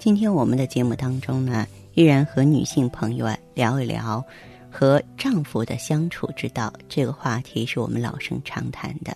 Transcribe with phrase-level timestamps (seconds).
[0.00, 4.24] 今天我们的节目当中呢，依然和女性朋友啊聊一聊
[4.70, 6.72] 和丈夫的相处之道。
[6.88, 9.14] 这个话题是我们老生常谈的，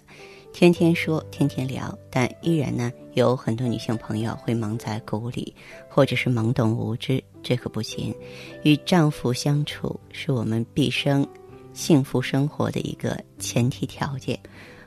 [0.53, 5.55] 天天说，天天聊，但依然呢有很多女性朋友会蒙在鼓里，
[5.89, 8.15] 或者是懵懂无知，这可不行。
[8.63, 11.27] 与丈夫相处是我们毕生
[11.73, 14.39] 幸福生活的一个前提条件。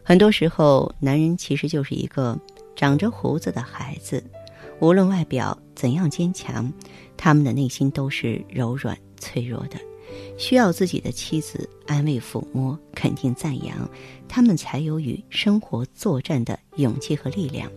[0.04, 2.40] 很多时候，男人其实就是一个
[2.76, 4.24] 长着胡子的孩子。
[4.80, 6.72] 无论外表怎样坚强，
[7.16, 9.78] 他们的内心都是柔软脆弱的，
[10.38, 13.90] 需要自己的妻子安慰、抚摸、肯定、赞扬，
[14.28, 17.72] 他们才有与生活作战的勇气和力量。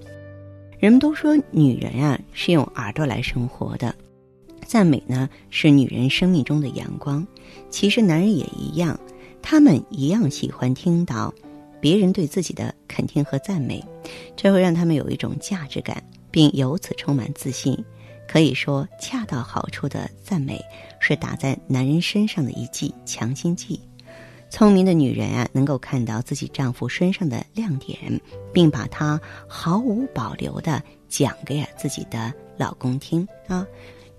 [0.78, 3.94] 人们都说女人啊是用耳朵来生活的，
[4.66, 7.26] 赞美呢是女人生命中的阳光。
[7.70, 8.98] 其实男人也一样，
[9.40, 11.32] 他们一样喜欢听到
[11.80, 13.82] 别人对自己的肯定和赞美，
[14.36, 16.02] 这会让他们有一种价值感。
[16.30, 17.76] 并由此充满自信，
[18.28, 20.60] 可以说恰到好处的赞美
[20.98, 23.80] 是打在男人身上的一剂强心剂。
[24.48, 28.20] 聪明的女人啊，能够看到自己丈夫身上的亮点，
[28.52, 33.64] 并把它毫无保留的讲给自己的老公听啊，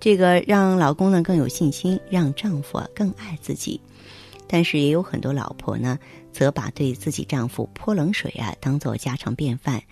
[0.00, 3.78] 这个让老公呢更有信心，让丈夫啊更爱自己。
[4.52, 5.98] 但是也有很多老婆呢。
[6.30, 9.82] 则把对自己丈夫泼冷水啊当做家常便饭，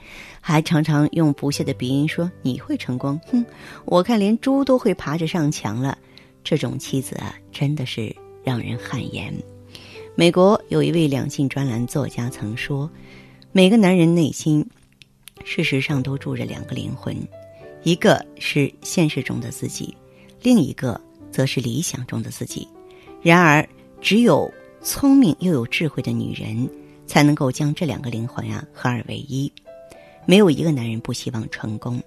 [0.40, 3.20] 还常常用不屑的鼻音说：“你会成功？
[3.30, 3.44] 哼，
[3.84, 5.98] 我看连猪都会爬着上墙了。”
[6.42, 9.34] 这种妻子啊，真的是让人汗颜。
[10.14, 12.90] 美国有一位两性专栏作家曾说
[13.52, 14.66] ：“每个男人内心，
[15.44, 17.14] 事实上都住着两个灵魂，
[17.82, 19.94] 一个是现实中的自己，
[20.40, 20.98] 另一个
[21.30, 22.66] 则是理想中的自己。
[23.20, 23.68] 然而，
[24.00, 24.50] 只有……”
[24.82, 26.66] 聪明又有智慧的女人，
[27.06, 29.52] 才能够将这两个灵魂啊合二为一。
[30.24, 32.02] 没有一个男人不希望成功。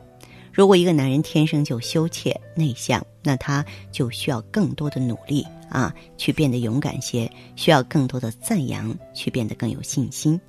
[0.51, 10.41] 如果一个男人天生就羞怯内向，那他就需要更多的努力啊，去变得勇敢些；需要更多的赞扬，去变得更有信心。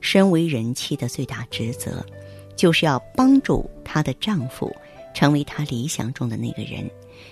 [0.00, 2.06] 身为人妻的最大职责，
[2.54, 4.72] 就是要帮助她的丈夫
[5.12, 6.88] 成为她理想中的那个人，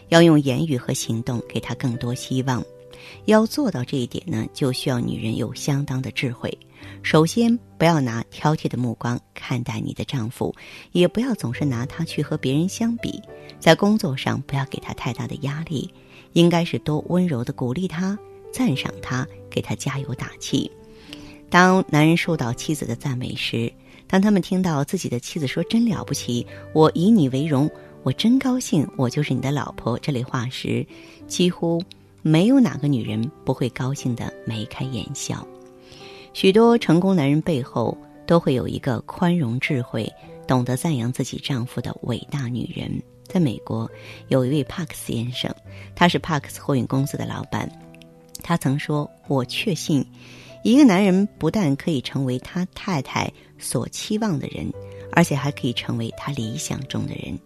[0.09, 2.61] 要用言语和行动给他更多希望。
[3.27, 6.57] 要做到这一点呢，就需要女人有相当的智慧。
[7.03, 10.55] 首先，不要拿挑剔的目光看待你的丈夫，
[10.93, 13.21] 也不要总是拿他去和别人相比。
[13.59, 15.93] 在工作上，不要给他太大的压力，
[16.33, 18.17] 应该是多温柔的鼓励他、
[18.53, 20.71] 赞赏他，给他加油打气。
[21.49, 23.73] 当男人受到妻子的赞美时，
[24.07, 27.71] 当他们听到自己的妻子说“真了不起”，“我以你为荣
[28.05, 30.87] ”，“我真高兴”，“我就是你的老婆”这类话时，
[31.27, 31.83] 几乎。
[32.29, 35.47] 没有哪个女人不会高兴的眉开眼笑。
[36.33, 40.13] 许多成功男人背后都会有一个宽容、智慧、
[40.45, 43.01] 懂得赞扬自己丈夫的伟大女人。
[43.29, 43.89] 在美国，
[44.27, 45.55] 有一位帕克斯先生，
[45.95, 47.71] 他是帕克斯货运公司的老板。
[48.43, 50.05] 他曾说：“我确信，
[50.65, 54.69] 一个男人不但可以成为他太太所期望的人，
[55.13, 57.39] 而且还可以成为他理想中的人。”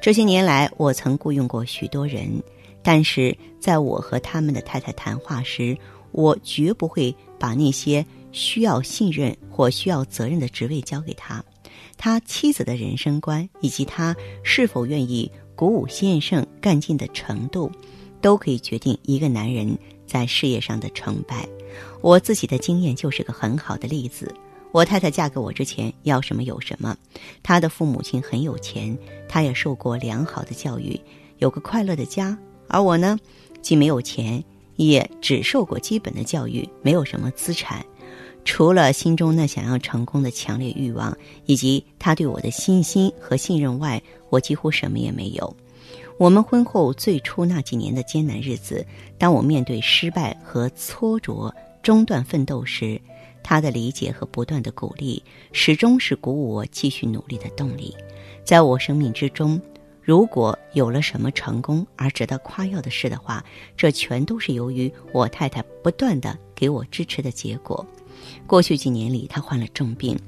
[0.00, 2.42] 这些年来，我曾雇佣过许多人。
[2.82, 5.76] 但是在我和他们的太太谈话时，
[6.10, 11.42] 我绝不会把那些需要信任或需要责任的职位交给他。
[11.96, 17.70] 他妻子的人生观以及他是否愿意鼓舞先生干劲的程度，
[18.20, 21.48] 都可以决定一个男人在事业上的成败。
[22.00, 24.34] 我自己的经验就是个很好的例子。
[24.72, 26.96] 我太太嫁给我之前要什么有什么，
[27.42, 28.96] 她的父母亲很有钱，
[29.28, 30.98] 她也受过良好的教育，
[31.38, 32.36] 有个快乐的家。
[32.72, 33.18] 而我呢，
[33.60, 34.42] 既没有钱，
[34.76, 37.84] 也只受过基本的教育，没有什么资产，
[38.46, 41.14] 除了心中那想要成功的强烈欲望，
[41.44, 45.54] 以及他对我的信心和信任外，我几乎什么也没有。
[46.16, 48.84] 我们婚后最初那几年的艰难日子，
[49.18, 52.98] 当我面对失败和挫折中断奋斗时，
[53.42, 55.22] 他的理解和不断的鼓励，
[55.52, 57.94] 始终是鼓舞我继续努力的动力。
[58.44, 59.60] 在我生命之中。
[60.02, 63.44] 如果有了什么成功而值得夸耀的事的话，
[63.76, 67.86] 这全都是由于我太太不断的给我支持的结果。
[68.46, 70.18] 过去几年里，她患了重病，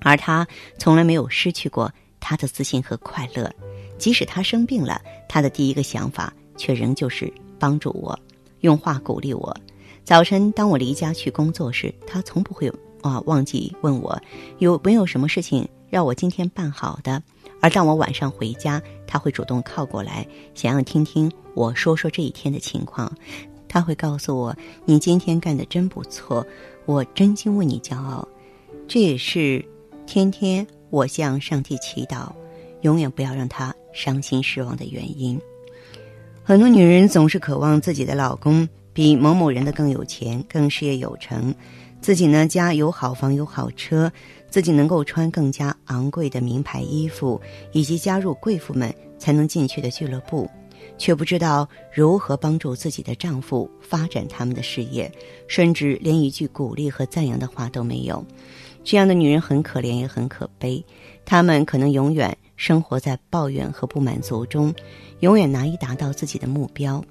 [0.00, 0.46] 而她
[0.78, 3.52] 从来没有失去过她的自信和快乐。
[3.98, 8.16] 即使他生病了，他的第一个想法却仍旧是帮助我，
[8.60, 9.56] 用话鼓励我。
[10.04, 12.72] 早晨当我离家去工作时，他从不会
[13.02, 14.16] 啊忘记问我
[14.58, 17.20] 有没有什么事情让我今天办好的。
[17.60, 23.12] 而当我晚上回家，他会主动靠过来，想要听听我说说这一天的情况。
[23.68, 24.56] 他会告诉我
[24.86, 26.46] ：“你今天干的真不错，
[26.86, 28.26] 我真心为你骄傲。”
[28.88, 29.62] 这也是
[30.06, 32.30] 天天我向上帝祈祷，
[32.80, 35.38] 永远不要让他伤心失望的原因。
[36.42, 41.54] 很多女人总是渴望自己的老公比某某人的更有钱、更事业有成，
[42.00, 44.10] 自己呢家有好房有好车，
[44.50, 47.40] 自己能够穿更加昂贵的名牌衣服，
[47.72, 50.48] 以及加入贵妇们才能进去的俱乐部。
[50.96, 55.10] 却不知道如何帮助自己的丈夫发展他们的事业，
[55.46, 58.24] 甚至连一句鼓励和赞扬的话都没有。
[58.82, 60.84] 这样的女人很可怜，也很可悲。
[61.24, 64.74] 她们可能永远生活在抱怨和不满足中，
[65.20, 67.04] 永远难以达到自己的目标。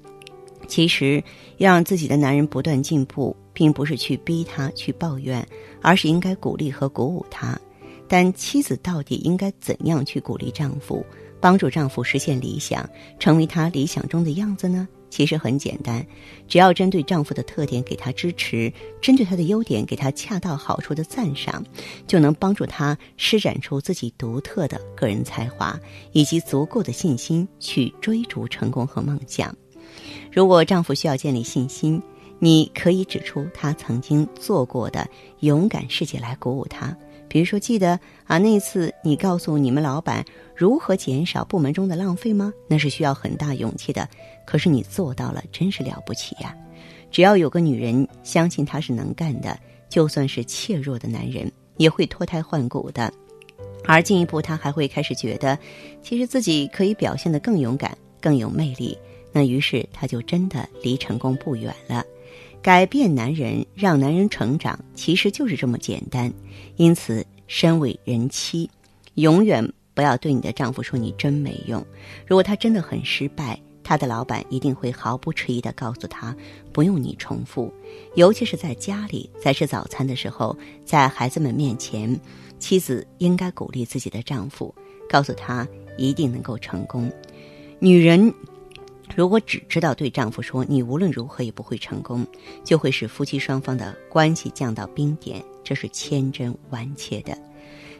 [0.68, 1.20] 其实，
[1.56, 5.44] 要让自己的男人不断进步，并不是去逼他去抱怨，
[5.82, 7.58] 而是应该鼓励和鼓舞他。
[8.06, 11.04] 但妻子到底应该怎样去鼓励丈夫？
[11.40, 12.88] 帮助丈夫实现理想，
[13.18, 14.86] 成为他理想中的样子呢？
[15.08, 16.04] 其实很简单，
[16.48, 18.70] 只要针对丈夫的特点给他支持，
[19.00, 21.64] 针对他的优点给他恰到好处的赞赏，
[22.06, 25.78] 就能帮助他施展出自己独特的个人才华，
[26.12, 29.54] 以及足够的信心去追逐成功和梦想。
[30.30, 32.02] 如果丈夫需要建立信心，
[32.38, 35.08] 你可以指出他曾经做过的
[35.40, 36.96] 勇敢事迹来鼓舞他。
[37.28, 40.24] 比如说，记得啊，那次你告诉你们老板
[40.56, 42.50] 如何减少部门中的浪费吗？
[42.66, 44.08] 那是需要很大勇气的，
[44.46, 46.56] 可是你做到了，真是了不起呀！
[47.10, 49.58] 只要有个女人相信他是能干的，
[49.90, 53.12] 就算是怯弱的男人也会脱胎换骨的。
[53.84, 55.58] 而进一步，他还会开始觉得，
[56.02, 58.96] 其实自己可以表现得更勇敢、更有魅力。
[59.38, 62.04] 那于是他就真的离成功不远了。
[62.60, 66.32] 改变男人，让男人成长，其实就是这么简单。
[66.74, 68.68] 因此，身为人妻，
[69.14, 71.80] 永远不要对你的丈夫说“你真没用”。
[72.26, 76.34] 如果他真的很失败，他的老板一定会毫不迟疑的告诉他
[76.74, 77.72] ：“不用你重复。”
[78.16, 82.18] 尤其是在家里，在吃早餐的时候，在孩子们面前，
[82.58, 84.74] 妻子应该鼓励自己的丈夫，
[85.08, 85.64] 告诉他
[85.96, 87.08] 一定能够成功。
[87.78, 88.34] 女人。
[89.18, 92.24] 如果只知道对丈夫说“你无论如何也不会成功”，
[92.62, 97.36] 就会使夫妻双方的关系降到冰点，这是千真万确的。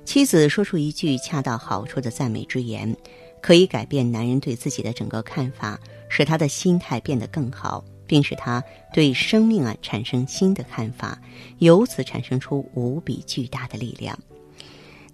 [0.05, 2.97] 妻子说出一句恰到好处的赞美之言，
[3.43, 5.77] 可以改变男人对自己的整个看法，
[6.09, 8.63] 使他的心态变得更好，并使他
[8.95, 11.21] 对生命啊产生新的看法，
[11.59, 14.17] 由此产生出无比巨大的力量。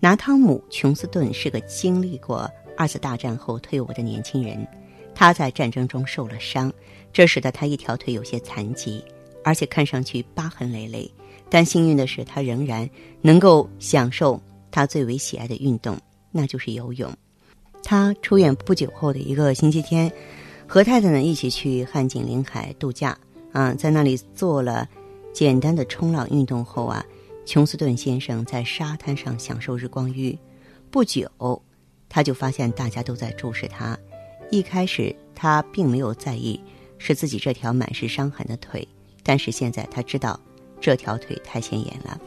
[0.01, 2.47] 拿汤姆·琼斯顿是个经历过
[2.77, 4.69] 二次大战后退伍的年轻人。
[5.15, 6.73] 他在战争中受了伤，
[7.13, 9.03] 这使得他一条腿有些残疾，
[9.45, 11.11] 而且看上去疤痕累累。
[11.49, 12.89] 但幸运的是，他仍然
[13.21, 14.41] 能够享受
[14.71, 15.97] 他最为喜爱的运动，
[16.33, 17.11] 那就是游泳。
[17.83, 20.11] 他出院不久后的一个星期天，
[20.67, 23.17] 和太太呢一起去汉景临海度假。
[23.53, 24.89] 啊，在那里做了
[25.33, 27.05] 简单的冲浪运动后啊，
[27.47, 30.37] 琼斯顿先生在沙滩上享受日光浴。
[30.91, 31.31] 不久，
[32.09, 33.97] 他就发现大家都在注视他。
[34.51, 36.61] 一开始他并没有在意
[36.99, 38.87] 是自己这条满是伤痕的腿，
[39.23, 40.39] 但是现在他知道
[40.81, 42.21] 这条腿太显眼了。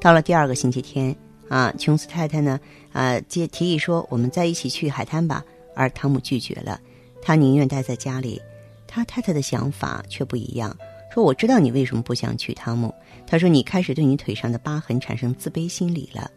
[0.00, 1.14] 到了第二个星期天
[1.48, 2.58] 啊，琼斯太太呢
[2.92, 5.44] 啊接提议说我们再一起去海滩吧，
[5.74, 6.80] 而汤姆拒绝了，
[7.22, 8.40] 他宁愿待在家里。
[8.86, 10.76] 他太太的想法却不一样，
[11.14, 12.92] 说我知道你为什么不想去，汤姆。
[13.26, 16.30] 他说你开始对你腿上的疤痕产生自卑心理了。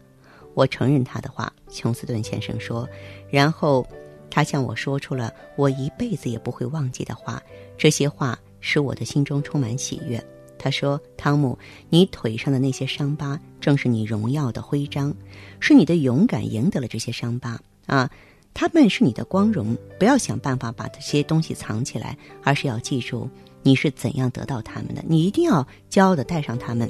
[0.54, 2.88] 我承认他的话，琼斯顿先生说，
[3.30, 3.86] 然后。
[4.30, 7.42] 他向我说出了我一辈子也不会忘记的话，
[7.78, 10.24] 这些话使我的心中充满喜悦。
[10.58, 11.58] 他说：“汤姆，
[11.90, 15.14] 你腿上的那些伤疤正是你荣耀的徽章，
[15.60, 18.10] 是你的勇敢赢得了这些伤疤啊！
[18.54, 19.78] 他们是你的光荣。
[20.00, 23.30] 不要想办法把这些东西藏起来，而是要记住
[23.62, 25.04] 你是怎样得到他们的。
[25.06, 26.90] 你一定要骄傲的带上他们。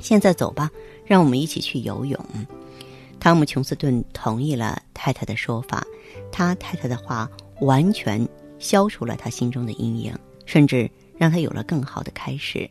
[0.00, 0.70] 现在走吧，
[1.06, 2.18] 让我们一起去游泳。”
[3.20, 5.84] 汤姆·琼斯顿同意了太太的说法。
[6.30, 7.28] 他太太的话
[7.60, 8.26] 完全
[8.58, 10.14] 消除了他心中的阴影，
[10.46, 12.68] 甚至让他有了更好的开始。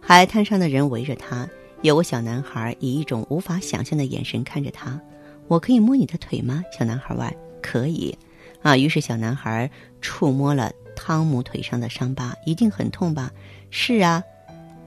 [0.00, 1.48] 海滩上的人围着他，
[1.82, 5.00] 有个小男孩以一种无法想象的眼神看着他。
[5.48, 6.62] 我可以摸你的腿吗？
[6.76, 7.36] 小男孩问。
[7.62, 8.16] 可以。
[8.62, 9.70] 啊，于是小男孩
[10.00, 13.30] 触摸了汤姆腿上的伤疤，一定很痛吧？
[13.70, 14.22] 是啊。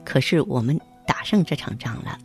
[0.04, 2.18] 可是我们打胜这场仗了。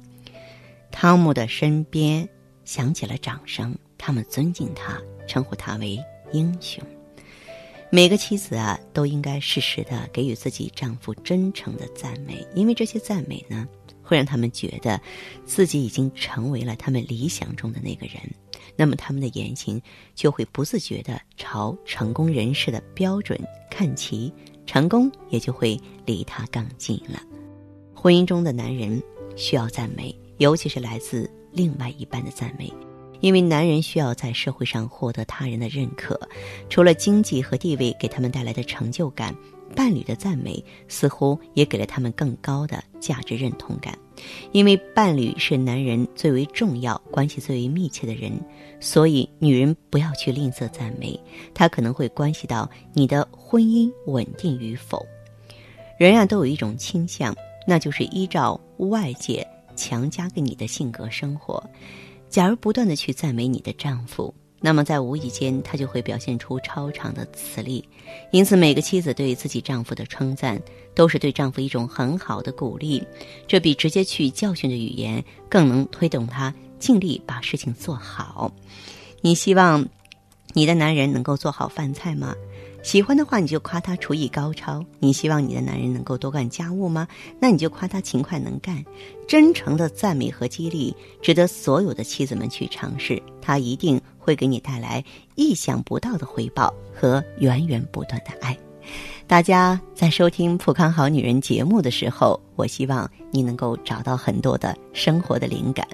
[0.92, 2.28] 汤姆的身边
[2.70, 5.02] 响起了掌声，他们尊敬他。
[5.28, 6.00] 称呼他为
[6.32, 6.84] 英雄。
[7.92, 13.68] 每个妻子啊，都应该适时的给予自己丈夫真诚的赞美，因为这些赞美呢，
[14.04, 15.02] 会让他们觉得
[15.46, 18.16] 自己已经成为了他们理想中的那个人，
[18.76, 19.82] 那么他们的言行
[20.14, 24.32] 就会不自觉的朝成功人士的标准看齐，
[24.68, 27.20] 成功也就会离他更近了。
[27.96, 29.02] 婚姻中的男人
[29.36, 32.72] 需要赞美，尤其是来自另外一半的赞美。
[33.20, 36.18] 因为男人需要在社会上获得他人的认可，
[36.70, 39.36] 除了经济和地位给他们带来的成就感，
[39.76, 43.94] 伴侣的赞美似乎也给了他们更高的价值认同感。
[44.54, 48.32] 因为伴侣是男人最为重要、关系最为密切的人，
[48.80, 51.20] 所以女人不要去吝啬赞美，
[51.54, 55.06] 它可能会关系到你的婚姻稳定与否。
[55.98, 57.36] 人啊，都有一种倾向，
[57.68, 59.46] 那就是依照外界
[59.80, 61.64] 强加给你的性格生活。
[62.28, 67.84] 假如不断的去赞美你的丈夫，那么在无意间他就会表现出超长的磁力。
[68.32, 70.62] 因此，每个妻子对自己丈夫的称赞，
[70.94, 73.02] 都是对丈夫一种很好的鼓励。
[73.48, 78.54] 这比直接去教训的语言更能推动他尽力把事情做好。
[79.22, 79.88] 你希望
[80.54, 82.36] 你的男人能够做好饭菜吗？
[82.82, 84.84] 喜欢的话，你就夸他厨艺高超。
[85.00, 87.08] 你希望你的男人能够多干家务吗？
[87.40, 88.84] 那你就夸他勤快能干。
[89.28, 93.22] 真诚的赞美和激励，值得所有的妻子们去尝试。
[93.42, 95.04] 他一定会给你带来
[95.36, 98.58] 意想不到的回报和源源不断的爱。
[99.28, 105.86] 大家在收听《普康好女人》节目的时候，我希望你能够找到很多的生活的灵感。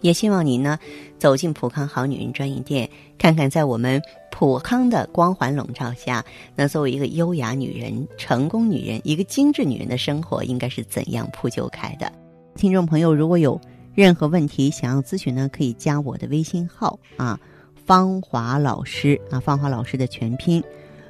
[0.00, 0.78] 也希望您呢，
[1.18, 2.88] 走进普康好女人专营店，
[3.18, 12.10] 看看在我们普康的光环笼罩下，那作为一个优雅女人、成功女人、一个精致女人的生活，应该是怎样铺就开的。
[12.54, 13.60] 听众朋友，如果有
[13.94, 17.38] 任何问题想要咨询呢，可以加我的微信号啊，
[17.74, 20.62] 芳华老师啊，芳华老师的全拼，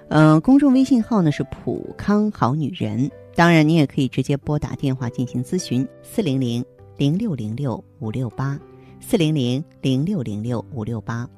[0.09, 3.11] 嗯，公众微信号呢是普康好女人。
[3.37, 6.65] 当然，你也可以直接拨打电话进行咨询，四零零
[6.97, 8.59] 零六零六五六八。
[9.01, 11.29] 四零零零六零六五六八。